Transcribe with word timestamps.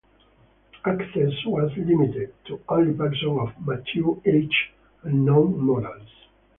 Access 0.83 1.45
was 1.45 1.71
limited 1.77 2.33
to 2.45 2.59
only 2.69 2.91
persons 2.91 3.39
of 3.39 3.53
"mature 3.67 4.19
age 4.25 4.73
and 5.03 5.23
known 5.23 5.63
morals". 5.63 6.09